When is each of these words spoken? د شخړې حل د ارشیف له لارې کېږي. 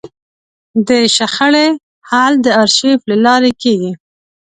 د 0.87 0.89
شخړې 1.15 1.67
حل 2.09 2.33
د 2.45 2.47
ارشیف 2.63 2.99
له 3.09 3.17
لارې 3.25 3.51
کېږي. 3.61 3.91